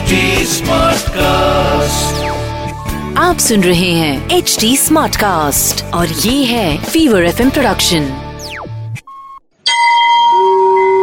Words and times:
HD 0.00 0.18
Smartcast. 0.48 2.20
आप 3.18 3.38
सुन 3.38 3.62
रहे 3.62 3.88
हैं 3.92 4.12
एच 4.30 4.56
डी 4.60 4.76
स्मार्ट 4.76 5.16
कास्ट 5.16 5.82
और 5.94 6.12
ये 6.20 6.34
है 6.44 6.68
फीवर 6.84 7.24
एफ 7.24 7.40
प्रोडक्शन 7.48 8.06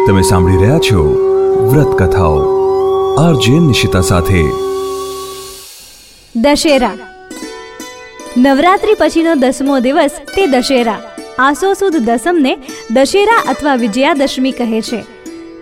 તમે 0.07 0.23
સાંભળી 0.23 0.57
રહ્યા 0.57 0.79
છો 0.79 1.03
વ્રત 1.67 1.91
કથાઓ 1.99 2.39
આરજે 3.19 3.59
નિશિતા 3.63 4.01
સાથે 4.03 4.41
દશેરા 6.35 6.93
નવરાત્રી 8.37 8.95
પછીનો 8.97 9.35
દસમો 9.37 9.81
દિવસ 9.81 10.15
તે 10.31 10.47
દશેરા 10.53 10.95
આસો 11.39 11.75
સુદ 11.75 11.99
દસમને 12.07 12.55
દશેરા 12.91 13.37
અથવા 13.47 13.77
વિજયાદશમી 13.83 14.55
કહે 14.55 14.81
છે 14.83 15.03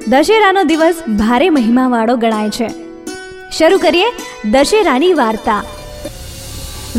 દશેરાનો 0.07 0.65
દિવસ 0.65 1.03
ભારે 1.17 1.51
મહિમાવાળો 1.51 2.17
ગણાય 2.17 2.55
છે 2.57 2.69
શરૂ 3.56 3.78
કરીએ 3.84 4.08
દશેરાની 4.54 5.12
વાર્તા. 5.20 5.60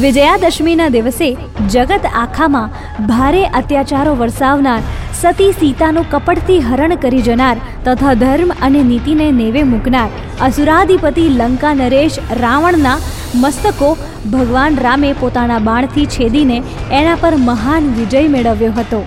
વિજયાદશમીના 0.03 0.93
દિવસે 0.95 1.27
જગત 1.73 2.13
આખામાં 2.21 2.73
ભારે 3.11 3.43
અત્યાચારો 3.59 4.13
વરસાવનાર 4.21 4.79
સતી 5.19 5.49
સીતાનું 5.59 6.09
કપટથી 6.13 6.57
હરણ 6.69 6.95
કરી 7.03 7.21
જનાર 7.27 7.55
તથા 7.85 8.15
ધર્મ 8.23 8.55
અને 8.67 8.79
નીતિને 8.89 9.27
નેવે 9.41 9.61
મૂકનાર 9.73 10.09
અસુરાધિપતિ 10.47 11.27
લંકા 11.39 11.75
નરેશ 11.81 12.19
રાવણના 12.43 12.97
મસ્તકો 13.43 13.91
ભગવાન 14.33 14.81
રામે 14.87 15.09
પોતાના 15.23 15.63
બાણથી 15.69 16.09
છેદીને 16.17 16.57
એના 16.99 17.21
પર 17.23 17.35
મહાન 17.49 17.95
વિજય 17.97 18.27
મેળવ્યો 18.35 18.75
હતો. 18.77 19.01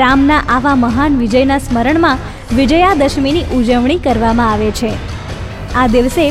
રામના 0.00 0.42
આવા 0.56 0.80
મહાન 0.86 1.22
વિજયના 1.22 1.62
સ્મરણમાં 1.68 2.26
વિજયાદશમીની 2.58 3.48
ઉજવણી 3.60 4.02
કરવામાં 4.06 4.52
આવે 4.52 4.70
છે. 4.80 4.92
આ 5.74 5.86
દિવસે 5.94 6.26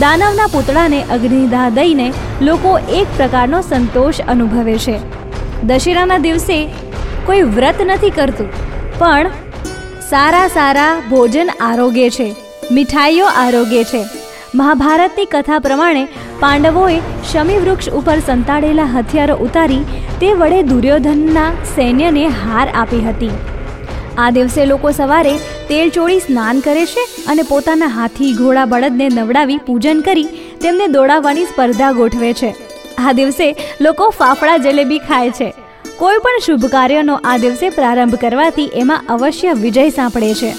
દાનવના 0.00 0.48
પૂતળાને 0.52 1.00
અગ્નિદાહ 1.16 1.68
દઈને 1.78 2.08
લોકો 2.42 2.72
એક 2.98 3.14
પ્રકારનો 3.18 3.60
સંતોષ 3.62 4.24
અનુભવે 4.34 4.76
છે. 4.78 4.96
દશેરાના 5.66 6.24
દિવસે 6.26 6.58
કોઈ 7.26 7.44
વ્રત 7.56 7.78
નથી 7.84 8.10
કરતું, 8.10 8.50
પણ 8.98 9.30
સારા 10.10 10.48
સારા 10.48 10.90
ભોજન 11.10 11.54
આરોગ્ય 11.60 12.10
છે, 12.10 12.28
મીઠાઈઓ 12.70 13.30
આરોગ્ય 13.34 13.84
છે. 13.84 14.02
મહાભારતની 14.54 15.30
કથા 15.32 15.62
પ્રમાણે 15.62 16.04
પાંડવોએ 16.42 16.98
શમી 17.30 17.62
વૃક્ષ 17.62 17.94
ઉપર 18.00 18.18
સંતાડેલા 18.20 18.92
હથિયારો 18.92 19.36
ઉતારી 19.46 19.82
તે 20.20 20.28
વડે 20.34 20.60
દુર્યોધનના 20.70 21.50
સૈન્યને 21.74 22.24
હાર 22.42 22.66
આપી 22.74 23.02
હતી. 23.08 23.34
આ 24.18 24.30
દિવસે 24.30 24.66
લોકો 24.66 24.90
સવારે 24.90 25.32
તેલ 25.68 25.90
ચોળી 25.90 26.18
સ્નાન 26.18 26.60
કરે 26.60 26.86
છે 26.86 27.04
અને 27.26 27.42
પોતાના 27.42 27.86
હાથી 27.86 28.32
ઘોડા 28.32 28.64
બળદને 28.64 29.08
નવડાવી 29.08 29.56
પૂજન 29.56 30.00
કરી 30.00 30.24
તેમને 30.62 30.86
દોડાવવાની 30.86 31.44
સ્પર્ધા 31.44 31.92
ગોઠવે 31.92 32.32
છે. 32.32 32.54
આ 32.98 33.12
દિવસે 33.12 33.56
લોકો 33.80 34.10
ફાફડા 34.10 34.56
જલેબી 34.56 34.98
ખાય 34.98 35.30
છે. 35.30 35.54
કોઈ 35.98 36.18
પણ 36.18 36.44
શુભ 36.46 36.66
કાર્યનો 36.66 37.20
આ 37.24 37.36
દિવસે 37.36 37.70
પ્રારંભ 37.70 38.14
કરવાથી 38.14 38.70
એમાં 38.74 39.04
અવશ્ય 39.08 39.52
વિજય 39.52 39.88
સાંપડે 39.88 40.34
છે. 40.34 40.52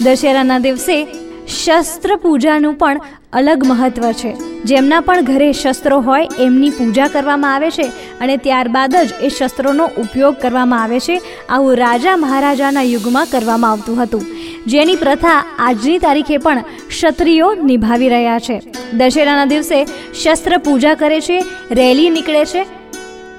દશેરાના 0.00 0.58
દિવસે 0.58 1.06
શસ્ત્ર 1.48 2.16
પૂજાનું 2.16 2.74
પણ 2.74 3.00
અલગ 3.34 3.66
મહત્વ 3.66 4.12
છે. 4.12 4.32
જેમના 4.64 5.00
પણ 5.00 5.20
ઘરે 5.20 5.52
શસ્ત્રો 5.52 6.00
હોય, 6.00 6.28
એમની 6.38 6.70
પૂજા 6.70 7.08
કરવામાં 7.08 7.54
આવે 7.54 7.70
છે 7.70 7.86
અને 8.20 8.36
ત્યારબાદ 8.36 8.94
જ 8.96 9.10
એ 9.22 9.28
શસ્ત્રોનો 9.28 9.86
ઉપયોગ 9.86 10.36
કરવામાં 10.36 10.82
આવે 10.82 11.00
છે. 11.00 11.16
આવું 11.48 11.76
રાજા 11.76 12.16
મહારાજાના 12.16 12.82
યુગમાં 12.82 13.26
કરવામાં 13.32 13.70
આવતું 13.70 14.02
હતું. 14.02 14.22
જેની 14.66 14.96
પ્રથા 14.96 15.44
આજની 15.58 15.98
તારીખે 15.98 16.38
પણ 16.38 16.64
ક્ષત્રિયો 16.88 17.50
નિભાવી 17.54 18.08
રહ્યા 18.08 18.38
છે. 18.38 18.60
દશેરાના 18.92 19.44
દિવસે 19.44 19.84
શસ્ત્ર 20.22 20.58
પૂજા 20.58 20.94
કરે 20.94 21.20
છે, 21.20 21.44
રેલી 21.70 22.10
નીકળે 22.10 22.44
છે 22.44 22.62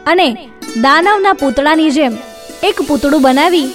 અને 0.06 0.28
દાનવના 0.82 1.34
પૂતળાની 1.34 1.92
જેમ 1.92 2.14
એક 2.64 2.82
પૂતળું 2.88 3.22
બનાવી 3.22 3.68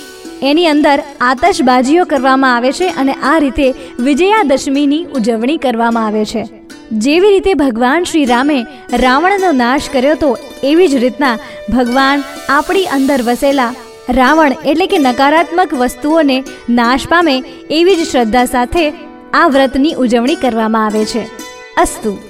એની 0.42 0.66
અંદર 0.66 1.02
આતશબાજીઓ 1.20 2.04
કરવામાં 2.04 2.56
આવે 2.56 2.72
છે 2.72 2.88
અને 2.88 3.12
આ 3.12 3.38
રીતે 3.38 3.74
વિજયાદશમીની 3.98 5.04
ઉજવણી 5.04 5.56
કરવામાં 5.56 6.06
આવે 6.06 6.24
છે. 6.24 6.44
જેવી 6.92 7.28
રીતે 7.28 7.54
ભગવાન 7.54 8.04
શ્રી 8.04 8.24
રામે 8.24 8.66
રાવણનો 8.92 9.52
નાશ 9.52 9.90
કર્યો 9.92 10.12
હતો 10.12 10.38
એવી 10.64 10.88
જ 10.88 10.94
રીતના 10.94 11.38
ભગવાન 11.72 12.22
આપણી 12.48 12.84
અંદર 12.84 13.22
વસેલા 13.22 13.74
રાવણ 14.08 14.52
એટલે 14.66 14.86
કે 14.86 14.98
નકારાત્મક 14.98 15.74
વસ્તુઓને 15.74 16.44
નાશ 16.68 17.08
પામે 17.08 17.44
એવી 17.70 17.96
જ 17.96 18.08
શ્રદ્ધા 18.08 18.44
સાથે 18.44 18.92
આ 19.34 19.48
વ્રતની 19.48 19.94
ઉજવણી 19.94 20.34
કરવામાં 20.34 20.86
આવે 20.86 21.04
છે. 21.04 21.26
અસ્તુ. 21.76 22.29